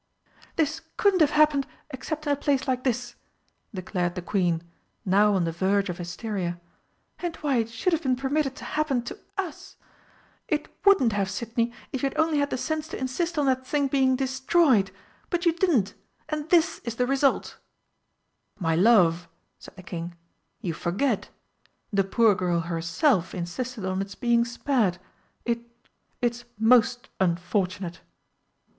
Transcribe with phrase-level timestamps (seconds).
[0.55, 3.13] "This couldn't have happened except in a place like this!"
[3.71, 4.63] declared the Queen,
[5.05, 6.59] now on the verge of hysteria.
[7.19, 9.75] "And why it should have been permitted to happen to US!
[10.47, 13.67] It wouldn't have, Sidney, if you had only had the sense to insist on that
[13.67, 14.89] thing being destroyed!
[15.29, 15.93] But you didn't
[16.27, 17.59] and this is the result!"
[18.57, 19.27] "My love,"
[19.59, 20.15] said the King,
[20.61, 21.29] "you forget.
[21.93, 24.97] The poor girl herself insisted on its being spared.
[25.45, 25.59] It
[26.23, 28.01] it's most unfortunate!"